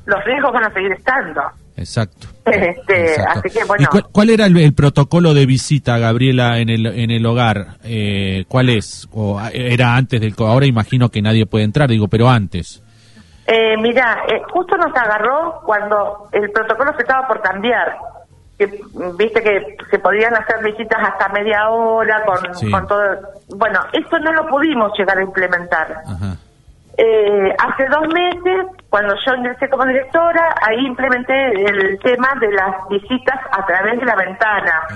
los 0.06 0.24
riesgos 0.24 0.54
van 0.54 0.63
a 0.63 0.74
seguir 0.74 0.94
estando. 0.94 1.42
Exacto. 1.75 2.28
Este, 2.46 3.16
Así 3.22 3.50
que, 3.50 3.63
bueno. 3.66 3.88
cuál, 4.12 4.30
era 4.30 4.46
el, 4.46 4.74
protocolo 4.74 5.34
de 5.34 5.46
visita, 5.46 5.98
Gabriela, 6.00 6.60
en 6.60 6.70
el, 6.70 6.86
en 6.86 7.12
el 7.12 7.25
hogar? 7.25 7.78
Eh, 7.84 8.46
¿Cuál 8.48 8.70
es? 8.70 9.08
¿O 9.12 9.40
era 9.54 9.96
antes 9.96 10.20
del... 10.22 10.34
Ahora 10.40 10.66
imagino 10.66 11.10
que 11.10 11.22
nadie 11.22 11.46
puede 11.46 11.66
entrar, 11.66 11.90
digo, 11.90 12.08
pero 12.08 12.30
antes. 12.30 12.82
Eh, 13.53 13.75
mira, 13.75 14.24
eh, 14.29 14.41
justo 14.50 14.77
nos 14.77 14.96
agarró 14.96 15.60
cuando 15.65 16.29
el 16.31 16.50
protocolo 16.51 16.93
se 16.93 17.01
estaba 17.01 17.27
por 17.27 17.41
cambiar. 17.41 17.98
Que, 18.58 18.67
Viste 19.17 19.41
que 19.43 19.75
se 19.89 20.00
podían 20.00 20.34
hacer 20.36 20.63
visitas 20.63 21.00
hasta 21.01 21.27
media 21.29 21.70
hora 21.70 22.24
con, 22.24 22.72
con 22.72 22.88
todo. 22.88 23.03
Bueno, 23.50 23.81
esto 23.91 24.20
no 24.20 24.31
lo 24.31 24.48
pudimos 24.48 24.98
llegar 24.98 25.17
a 25.17 25.24
implementar. 25.24 26.01
Ajá. 26.05 26.38
Eh, 26.98 27.55
hace 27.58 27.88
dos 27.88 28.08
meses, 28.13 28.67
cuando 28.89 29.15
yo 29.25 29.36
ingresé 29.36 29.67
como 29.70 29.86
directora, 29.86 30.55
ahí 30.62 30.86
implementé 30.86 31.48
el 31.65 32.00
tema 32.00 32.29
de 32.39 32.53
las 32.53 32.88
visitas 32.89 33.39
a 33.51 33.65
través 33.65 34.00
de 34.00 34.05
la 34.05 34.15
ventana, 34.15 34.88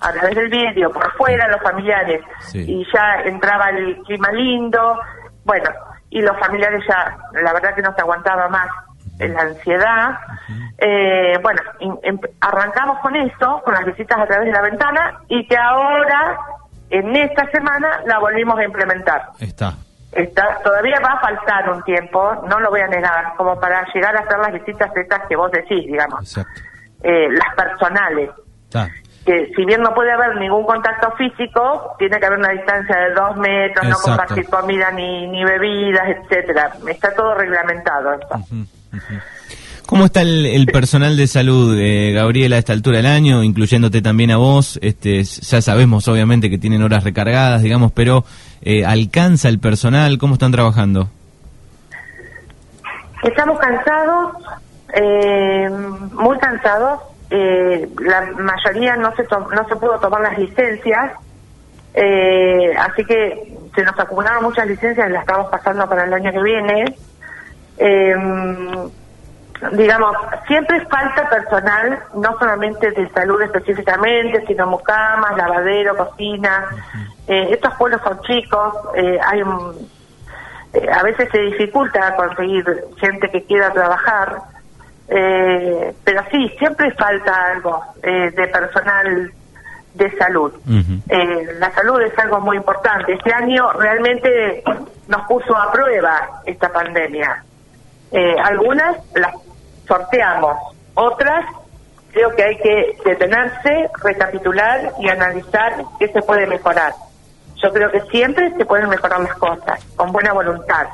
a 0.00 0.12
través 0.12 0.36
del 0.36 0.50
vidrio, 0.50 0.90
por 0.90 1.10
fuera, 1.14 1.48
los 1.48 1.62
familiares. 1.62 2.22
Y 2.52 2.86
ya 2.92 3.22
entraba 3.24 3.70
el 3.70 3.96
clima 4.02 4.30
lindo, 4.30 5.00
bueno, 5.44 5.70
y 6.14 6.22
los 6.22 6.38
familiares 6.38 6.80
ya, 6.88 7.18
la 7.32 7.52
verdad 7.52 7.74
que 7.74 7.82
no 7.82 7.92
se 7.92 8.00
aguantaba 8.00 8.48
más 8.48 8.68
la 9.18 9.42
ansiedad. 9.42 10.18
eh, 10.78 11.38
bueno, 11.42 11.60
em, 11.80 12.18
arrancamos 12.40 13.00
con 13.00 13.16
eso, 13.16 13.60
con 13.64 13.74
las 13.74 13.84
visitas 13.84 14.18
a 14.18 14.26
través 14.26 14.46
de 14.46 14.52
la 14.52 14.62
ventana, 14.62 15.20
y 15.28 15.46
que 15.48 15.56
ahora, 15.56 16.38
en 16.90 17.16
esta 17.16 17.50
semana, 17.50 18.00
la 18.06 18.20
volvimos 18.20 18.56
a 18.58 18.64
implementar. 18.64 19.30
Está. 19.40 19.74
Está, 20.12 20.60
todavía 20.62 21.00
va 21.02 21.14
a 21.14 21.20
faltar 21.20 21.70
un 21.70 21.82
tiempo, 21.82 22.46
no 22.48 22.60
lo 22.60 22.70
voy 22.70 22.82
a 22.82 22.86
negar, 22.86 23.34
como 23.36 23.58
para 23.58 23.84
llegar 23.92 24.16
a 24.16 24.20
hacer 24.20 24.38
las 24.38 24.52
visitas 24.52 24.90
estas 24.94 25.26
que 25.26 25.34
vos 25.34 25.50
decís, 25.50 25.84
digamos. 25.84 26.38
Eh, 27.02 27.28
las 27.30 27.54
personales. 27.56 28.30
Que 29.24 29.52
si 29.56 29.64
bien 29.64 29.80
no 29.80 29.94
puede 29.94 30.12
haber 30.12 30.36
ningún 30.36 30.64
contacto 30.64 31.10
físico, 31.12 31.94
tiene 31.98 32.18
que 32.18 32.26
haber 32.26 32.38
una 32.38 32.50
distancia 32.50 32.96
de 32.96 33.14
dos 33.14 33.36
metros, 33.36 33.86
no 33.88 33.96
compartir 33.96 34.46
comida 34.46 34.90
ni, 34.90 35.26
ni 35.28 35.44
bebidas, 35.44 36.04
etcétera. 36.08 36.72
Está 36.86 37.14
todo 37.14 37.34
reglamentado. 37.34 38.18
¿Cómo 39.86 40.06
está 40.06 40.22
el, 40.22 40.66
personal 40.72 41.16
de 41.16 41.26
salud, 41.26 41.76
eh, 41.78 42.12
Gabriela, 42.12 42.56
a 42.56 42.58
esta 42.58 42.72
altura 42.72 42.96
del 42.96 43.06
año, 43.06 43.42
incluyéndote 43.42 44.00
también 44.00 44.30
a 44.30 44.38
vos? 44.38 44.78
Este, 44.80 45.22
ya 45.22 45.60
sabemos, 45.60 46.08
obviamente, 46.08 46.48
que 46.48 46.56
tienen 46.56 46.82
horas 46.82 47.04
recargadas, 47.04 47.62
digamos, 47.62 47.92
pero 47.92 48.24
eh, 48.62 48.84
¿alcanza 48.86 49.48
el 49.48 49.58
personal? 49.58 50.16
¿Cómo 50.16 50.34
están 50.34 50.52
trabajando? 50.52 51.10
Estamos 53.22 53.58
cansados, 53.58 54.36
eh, 54.94 55.68
muy 56.12 56.38
cansados. 56.38 57.00
Eh, 57.36 57.88
la 58.00 58.20
mayoría 58.36 58.96
no 58.96 59.14
se, 59.16 59.24
no 59.24 59.68
se 59.68 59.76
pudo 59.76 59.98
tomar 59.98 60.20
las 60.20 60.38
licencias, 60.38 61.12
así 62.78 63.04
que 63.04 63.56
se 63.74 63.82
nos 63.82 63.98
acumularon 63.98 64.44
muchas 64.44 64.66
licencias 64.66 65.08
y 65.08 65.12
las 65.12 65.22
estamos 65.22 65.50
pasando 65.50 65.88
para 65.88 66.04
el 66.04 66.12
año 66.12 66.30
que 66.32 66.42
viene. 66.42 66.96
Eh, 67.78 68.16
digamos, 69.72 70.16
siempre 70.46 70.84
falta 70.86 71.28
personal, 71.28 72.02
no 72.14 72.38
solamente 72.38 72.90
de 72.90 73.08
salud 73.10 73.40
específicamente, 73.42 74.44
sino 74.46 74.66
mucamas, 74.66 75.36
lavadero, 75.36 75.96
cocina. 75.96 76.68
Eh, 77.26 77.48
estos 77.50 77.74
pueblos 77.74 78.00
son 78.02 78.20
chicos, 78.22 78.74
eh, 78.96 79.18
hay 79.24 79.42
eh, 80.74 80.88
a 80.92 81.02
veces 81.02 81.28
se 81.30 81.38
dificulta 81.38 82.16
conseguir 82.16 82.64
gente 82.98 83.30
que 83.30 83.44
quiera 83.44 83.70
trabajar, 83.70 84.38
pero 85.06 86.24
sí, 86.30 86.48
siempre 86.58 86.90
falta 86.92 87.52
algo 87.52 87.82
de 88.02 88.48
personal 88.48 89.32
de 89.94 90.16
salud. 90.16 90.52
la 91.60 91.70
salud 91.72 92.00
es 92.02 92.18
algo 92.18 92.40
muy 92.40 92.56
importante. 92.56 93.12
Este 93.12 93.32
año 93.32 93.70
realmente 93.72 94.62
nos 95.08 95.26
puso 95.26 95.56
a 95.56 95.70
prueba 95.70 96.42
esta 96.46 96.72
pandemia. 96.72 97.44
algunas 98.42 98.96
las 99.14 99.34
sorteamos. 99.86 100.56
Otras, 100.94 101.44
creo 102.12 102.34
que 102.34 102.42
hay 102.42 102.56
que 102.58 102.96
detenerse, 103.04 103.90
recapitular 104.02 104.92
y 105.00 105.08
analizar 105.08 105.84
qué 105.98 106.08
se 106.08 106.22
puede 106.22 106.46
mejorar. 106.46 106.92
Yo 107.56 107.72
creo 107.72 107.90
que 107.90 108.00
siempre 108.02 108.52
se 108.56 108.64
pueden 108.64 108.88
mejorar 108.88 109.20
las 109.20 109.34
cosas, 109.34 109.84
con 109.96 110.12
buena 110.12 110.32
voluntad 110.32 110.86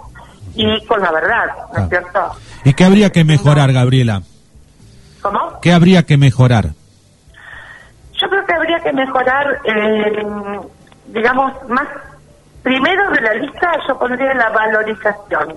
y 0.54 0.84
con 0.86 1.00
la 1.00 1.10
verdad, 1.12 1.46
¿no 1.72 1.78
es 1.78 1.84
ah. 1.84 1.88
cierto? 1.88 2.32
¿Y 2.64 2.74
qué 2.74 2.84
habría 2.84 3.10
que 3.10 3.24
mejorar, 3.24 3.72
Gabriela? 3.72 4.22
¿Cómo? 5.22 5.60
¿Qué 5.60 5.72
habría 5.72 6.04
que 6.04 6.16
mejorar? 6.16 6.70
Yo 8.14 8.28
creo 8.28 8.44
que 8.44 8.54
habría 8.54 8.78
que 8.80 8.92
mejorar, 8.92 9.60
eh, 9.64 10.26
digamos, 11.06 11.52
más. 11.68 11.86
Primero 12.62 13.10
de 13.12 13.20
la 13.22 13.34
lista, 13.34 13.72
yo 13.88 13.98
pondría 13.98 14.34
la 14.34 14.50
valorización. 14.50 15.56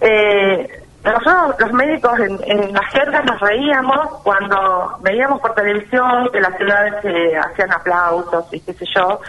Eh, 0.00 0.66
nosotros 1.04 1.54
los 1.58 1.72
médicos 1.72 2.18
en, 2.20 2.38
en 2.44 2.72
las 2.72 2.86
jergas 2.86 3.24
nos 3.24 3.40
reíamos 3.40 4.08
cuando 4.22 4.98
veíamos 5.00 5.40
por 5.40 5.54
televisión 5.54 6.28
que 6.32 6.40
las 6.40 6.56
ciudades 6.56 6.94
se 7.02 7.36
hacían 7.36 7.72
aplausos 7.72 8.44
y 8.52 8.60
qué 8.60 8.72
sé 8.72 8.84
yo. 8.94 9.20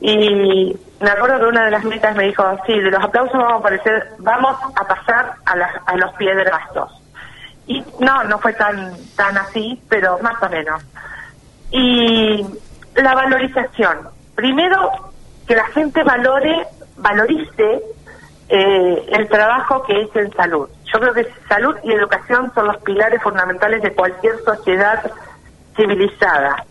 Y 0.00 0.76
me 1.02 1.10
acuerdo 1.10 1.38
que 1.38 1.46
una 1.46 1.64
de 1.64 1.70
las 1.72 1.84
médicas 1.84 2.16
me 2.16 2.24
dijo, 2.24 2.44
sí, 2.66 2.78
de 2.78 2.90
los 2.90 3.02
aplausos 3.02 3.34
vamos 3.34 3.54
a 3.54 3.56
aparecer, 3.56 4.08
vamos 4.18 4.56
a 4.76 4.84
pasar 4.86 5.34
a, 5.46 5.52
a 5.86 5.96
los 5.96 6.12
gastos 6.18 7.02
Y 7.66 7.84
no, 7.98 8.24
no 8.24 8.38
fue 8.38 8.52
tan, 8.52 8.94
tan 9.16 9.36
así, 9.36 9.82
pero 9.88 10.18
más 10.20 10.40
o 10.42 10.48
menos. 10.48 10.82
Y 11.70 12.46
la 12.94 13.14
valorización. 13.14 14.08
Primero, 14.34 14.90
que 15.46 15.56
la 15.56 15.66
gente 15.66 16.02
valore, 16.04 16.66
valorice 16.96 17.82
eh, 18.48 19.06
el 19.08 19.28
trabajo 19.28 19.82
que 19.82 20.02
es 20.02 20.14
en 20.14 20.32
salud. 20.34 20.68
Yo 20.92 21.00
creo 21.00 21.14
que 21.14 21.26
salud 21.48 21.74
y 21.82 21.92
educación 21.92 22.52
son 22.54 22.66
los 22.66 22.76
pilares 22.78 23.22
fundamentales 23.22 23.82
de 23.82 23.92
cualquier 23.92 24.38
sociedad 24.44 25.10
civilizada. 25.74 26.64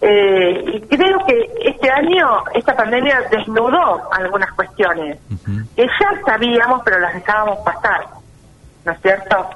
Eh, 0.00 0.64
y 0.74 0.80
creo 0.82 1.18
que 1.26 1.50
este 1.64 1.90
año 1.90 2.44
esta 2.54 2.76
pandemia 2.76 3.22
desnudó 3.30 4.12
algunas 4.12 4.52
cuestiones 4.52 5.18
que 5.74 5.86
ya 5.86 6.20
sabíamos, 6.24 6.82
pero 6.84 6.98
las 7.00 7.14
dejábamos 7.14 7.58
pasar. 7.60 8.06
¿No 8.84 8.92
es 8.92 9.00
cierto? 9.00 9.50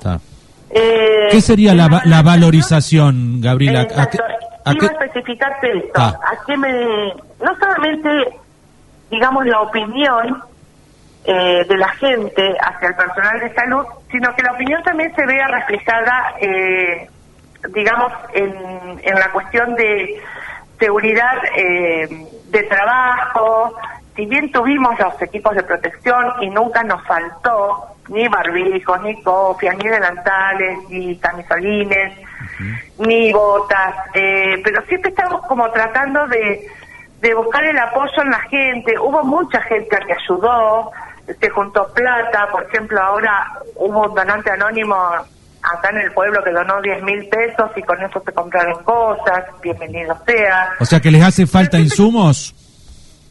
Eh, 0.70 1.28
¿Qué 1.30 1.40
sería 1.40 1.74
la, 1.74 2.02
la 2.04 2.22
valorización, 2.22 3.40
Gabriela? 3.40 3.86
¿A 3.96 4.06
qué, 4.06 4.18
Iba 4.66 4.86
a 4.86 5.04
especificarte 5.04 5.78
esto. 5.78 6.00
¿A 6.00 6.36
qué 6.46 6.56
me.? 6.56 7.14
No 7.40 7.56
solamente, 7.58 8.08
digamos, 9.10 9.46
la 9.46 9.62
opinión 9.62 10.42
eh, 11.24 11.64
de 11.68 11.76
la 11.76 11.88
gente 11.88 12.56
hacia 12.60 12.88
el 12.88 12.94
personal 12.94 13.40
de 13.40 13.54
salud, 13.54 13.84
sino 14.10 14.34
que 14.34 14.42
la 14.42 14.52
opinión 14.52 14.82
también 14.82 15.14
se 15.14 15.26
vea 15.26 15.48
reflejada, 15.48 16.34
eh, 16.40 17.08
digamos, 17.68 18.12
en, 18.32 19.00
en, 19.02 19.14
la 19.14 19.30
cuestión 19.32 19.74
de 19.74 20.20
seguridad 20.78 21.38
eh, 21.56 22.26
de 22.48 22.62
trabajo. 22.64 23.74
Si 24.16 24.26
bien 24.26 24.50
tuvimos 24.50 24.98
los 24.98 25.20
equipos 25.22 25.54
de 25.54 25.62
protección 25.62 26.24
y 26.40 26.50
nunca 26.50 26.82
nos 26.82 27.06
faltó 27.06 27.86
ni 28.08 28.26
barbijos, 28.28 29.00
ni 29.02 29.22
copias, 29.22 29.76
ni 29.78 29.88
delantales, 29.88 30.78
ni 30.88 31.16
camisolines, 31.16 32.18
ni 32.98 33.32
botas, 33.32 33.94
pero 34.12 34.82
siempre 34.86 35.10
estamos 35.10 35.46
como 35.46 35.70
tratando 35.70 36.26
de 36.26 36.68
de 37.20 37.34
buscar 37.34 37.64
el 37.64 37.78
apoyo 37.78 38.22
en 38.22 38.30
la 38.30 38.40
gente. 38.40 38.98
Hubo 38.98 39.22
mucha 39.24 39.60
gente 39.62 39.98
que 40.06 40.12
ayudó, 40.12 40.90
se 41.38 41.50
juntó 41.50 41.86
plata, 41.92 42.48
por 42.50 42.64
ejemplo, 42.64 43.00
ahora 43.00 43.46
hubo 43.76 44.08
un 44.08 44.14
donante 44.14 44.50
anónimo 44.50 44.96
acá 45.62 45.90
en 45.90 45.98
el 45.98 46.12
pueblo 46.12 46.42
que 46.42 46.50
donó 46.50 46.80
10 46.80 47.02
mil 47.02 47.28
pesos 47.28 47.70
y 47.76 47.82
con 47.82 48.00
eso 48.02 48.22
se 48.24 48.32
compraron 48.32 48.82
cosas, 48.84 49.44
bienvenido 49.62 50.16
sea. 50.26 50.70
O 50.80 50.84
sea 50.84 51.00
que 51.00 51.10
les 51.10 51.22
hace 51.22 51.46
falta 51.46 51.78
insumos. 51.78 52.54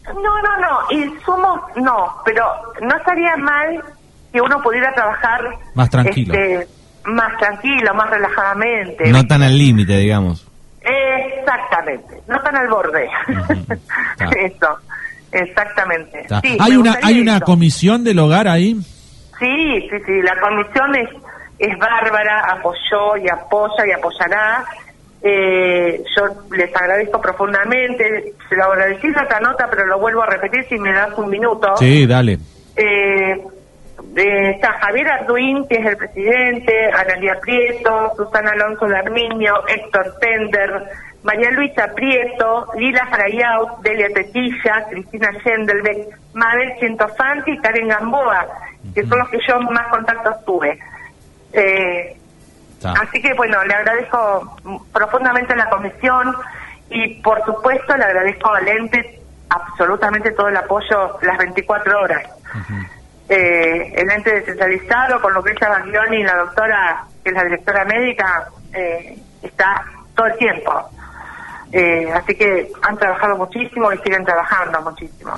No, 0.06 0.14
no, 0.14 0.58
no, 0.60 0.92
insumos 0.92 1.60
no, 1.76 2.16
pero 2.26 2.46
no 2.82 2.96
estaría 2.98 3.36
mal 3.38 3.84
que 4.32 4.42
uno 4.42 4.62
pudiera 4.62 4.94
trabajar 4.94 5.42
más 5.74 5.90
tranquilo. 5.90 6.34
Este, 6.34 6.68
más 7.06 7.38
tranquilo, 7.38 7.94
más 7.94 8.10
relajadamente. 8.10 9.12
No 9.12 9.26
tan 9.26 9.44
al 9.44 9.58
límite, 9.58 9.98
digamos. 9.98 10.46
Exactamente, 10.82 12.22
no 12.28 12.38
están 12.38 12.56
al 12.56 12.68
borde. 12.70 13.10
Eso, 14.38 14.68
exactamente. 15.32 16.26
¿Hay 16.60 16.76
una 16.76 16.98
hay 17.04 17.20
una 17.20 17.40
comisión 17.42 18.04
del 18.04 18.20
hogar 18.20 18.48
ahí? 18.48 18.76
Sí, 19.40 19.88
sí, 19.90 19.98
sí, 20.06 20.22
la 20.22 20.40
comisión 20.40 20.96
es, 20.96 21.10
es 21.60 21.78
bárbara, 21.78 22.46
apoyó 22.52 23.18
y 23.18 23.30
apoya 23.30 23.86
y 23.86 23.92
apoyará. 23.92 24.66
Eh, 25.22 26.02
yo 26.16 26.28
les 26.56 26.74
agradezco 26.74 27.20
profundamente, 27.20 28.34
se 28.48 28.56
lo 28.56 28.64
agradecí 28.66 29.08
esta 29.08 29.40
nota, 29.42 29.68
pero 29.70 29.86
lo 29.86 30.00
vuelvo 30.00 30.24
a 30.24 30.28
repetir 30.28 30.66
si 30.70 30.80
me 30.80 30.94
das 30.94 31.18
un 31.18 31.30
minuto. 31.30 31.76
Sí, 31.76 32.08
dale. 32.08 32.38
Eh, 32.78 33.44
está 34.16 34.74
Javier 34.80 35.10
Arduín, 35.10 35.68
que 35.68 35.76
es 35.76 35.86
el 35.86 35.98
presidente, 35.98 36.90
Analia 36.94 37.38
Prieto, 37.42 38.14
Susana 38.16 38.52
Alonso 38.52 38.86
de 38.86 38.98
Arminio, 38.98 39.68
Héctor 39.68 40.16
Tender, 40.22 40.84
María 41.24 41.52
Luisa 41.52 41.88
Prieto, 41.94 42.68
Lila 42.78 43.06
Frayau, 43.08 43.82
Delia 43.82 44.08
Tetilla, 44.14 44.86
Cristina 44.90 45.32
Schendelbeck, 45.42 46.18
Mabel 46.34 46.74
Cientofanti 46.80 47.52
y 47.52 47.58
Karen 47.58 47.90
Gamboa, 47.90 48.48
que 48.96 49.06
son 49.06 49.20
los 49.20 49.30
que 49.30 49.40
yo 49.46 49.60
más 49.60 49.88
contactos 49.88 50.46
tuve. 50.46 50.80
Eh, 51.54 52.18
así 52.84 53.22
que 53.22 53.34
bueno, 53.34 53.64
le 53.66 53.74
agradezco 53.74 54.58
profundamente 54.94 55.54
a 55.54 55.58
la 55.58 55.70
comisión 55.70 56.36
y 56.90 57.16
por 57.22 57.44
supuesto 57.46 57.96
le 57.98 58.04
agradezco 58.04 58.54
al 58.54 58.68
ente 58.68 59.20
absolutamente 59.50 60.32
todo 60.32 60.48
el 60.48 60.58
apoyo 60.58 61.18
las 61.22 61.38
24 61.38 62.00
horas 62.00 62.30
eh, 63.30 63.94
el 63.96 64.10
ente 64.10 64.34
descentralizado, 64.34 65.22
con 65.22 65.34
lo 65.34 65.44
que 65.44 65.52
ella 65.52 65.70
Baglioni 65.70 66.18
y 66.18 66.24
la 66.24 66.36
doctora, 66.36 67.06
que 67.24 67.30
es 67.30 67.36
la 67.36 67.44
directora 67.44 67.86
médica, 67.86 68.48
eh, 68.74 69.18
está 69.44 69.86
todo 70.16 70.26
el 70.26 70.38
tiempo. 70.38 70.90
Eh, 71.72 72.12
así 72.12 72.36
que 72.36 72.72
han 72.82 72.98
trabajado 72.98 73.38
muchísimo 73.38 73.94
y 73.94 73.98
siguen 74.00 74.26
trabajando 74.26 74.82
muchísimo. 74.82 75.36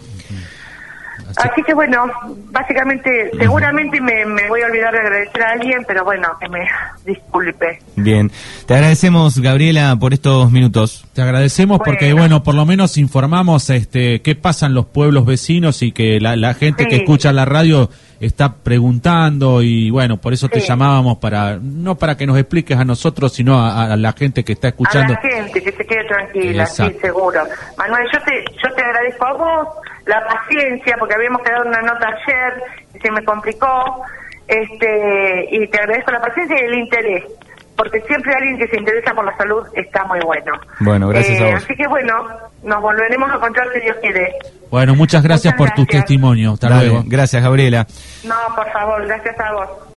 Así 1.37 1.63
que 1.63 1.73
bueno, 1.73 2.05
básicamente, 2.51 3.31
seguramente 3.37 3.99
me, 4.01 4.25
voy 4.47 4.61
a 4.61 4.65
olvidar 4.65 4.93
de 4.93 4.99
agradecer 4.99 5.43
a 5.43 5.51
alguien, 5.51 5.83
pero 5.87 6.03
bueno, 6.03 6.29
que 6.39 6.49
me 6.49 6.67
disculpe. 7.05 7.79
Bien, 7.95 8.31
te 8.65 8.73
agradecemos 8.73 9.39
Gabriela 9.39 9.95
por 9.99 10.13
estos 10.13 10.51
minutos. 10.51 11.05
Te 11.13 11.21
agradecemos 11.21 11.79
porque 11.83 12.13
bueno, 12.13 12.43
por 12.43 12.55
lo 12.55 12.65
menos 12.65 12.97
informamos 12.97 13.69
este 13.69 14.21
qué 14.21 14.35
pasa 14.35 14.65
en 14.65 14.73
los 14.73 14.85
pueblos 14.85 15.25
vecinos 15.25 15.81
y 15.81 15.91
que 15.91 16.19
la, 16.19 16.53
gente 16.53 16.87
que 16.87 16.97
escucha 16.97 17.31
la 17.31 17.45
radio 17.45 17.89
está 18.19 18.53
preguntando 18.53 19.63
y 19.63 19.89
bueno, 19.89 20.17
por 20.17 20.33
eso 20.33 20.47
te 20.47 20.59
llamábamos 20.59 21.17
para, 21.17 21.57
no 21.61 21.95
para 21.95 22.15
que 22.15 22.27
nos 22.27 22.37
expliques 22.37 22.77
a 22.77 22.85
nosotros, 22.85 23.33
sino 23.33 23.59
a, 23.59 23.95
la 23.97 24.13
gente 24.13 24.43
que 24.43 24.53
está 24.53 24.69
escuchando. 24.69 25.13
A 25.13 25.15
la 25.15 25.21
gente, 25.21 25.61
que 25.61 25.71
se 25.71 25.85
quede 25.85 26.05
tranquila, 26.05 26.65
sí, 26.67 26.83
seguro. 27.01 27.43
Manuel, 27.77 28.07
yo 28.13 28.19
te, 28.21 28.45
yo 28.63 28.75
te 28.75 28.81
agradezco 28.81 29.25
a 29.25 29.33
vos 29.33 29.67
la 30.05 30.25
paciencia, 30.25 30.95
porque 30.97 31.15
habíamos 31.15 31.41
quedado 31.41 31.65
una 31.67 31.81
nota 31.81 32.07
ayer 32.07 32.63
y 32.93 32.99
se 32.99 33.11
me 33.11 33.23
complicó, 33.23 34.03
este 34.47 35.47
y 35.51 35.67
te 35.67 35.79
agradezco 35.79 36.11
la 36.11 36.21
paciencia 36.21 36.57
y 36.59 36.65
el 36.65 36.73
interés, 36.75 37.23
porque 37.75 38.01
siempre 38.01 38.33
alguien 38.33 38.57
que 38.57 38.67
se 38.67 38.77
interesa 38.77 39.13
por 39.13 39.25
la 39.25 39.35
salud 39.37 39.65
está 39.73 40.03
muy 40.05 40.19
bueno. 40.19 40.53
Bueno, 40.79 41.07
gracias 41.09 41.39
a 41.39 41.47
eh, 41.47 41.53
vos. 41.53 41.63
Así 41.63 41.75
que 41.75 41.87
bueno, 41.87 42.13
nos 42.63 42.81
volveremos 42.81 43.31
a 43.31 43.35
encontrar 43.35 43.67
si 43.73 43.79
Dios 43.81 43.97
quiere. 44.01 44.33
Bueno, 44.69 44.95
muchas 44.95 45.23
gracias 45.23 45.53
por 45.55 45.71
tu 45.71 45.85
testimonio. 45.85 46.53
Hasta 46.53 46.69
luego. 46.69 47.03
Gracias, 47.05 47.43
Gabriela. 47.43 47.85
No, 48.23 48.35
por 48.55 48.69
favor, 48.71 49.05
gracias 49.05 49.39
a 49.39 49.53
vos. 49.53 49.69